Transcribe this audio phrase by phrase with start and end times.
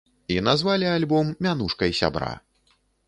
[0.27, 2.33] І назвалі альбом мянушкай сябра.